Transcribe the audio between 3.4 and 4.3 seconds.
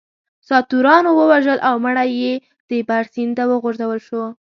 وغورځول شو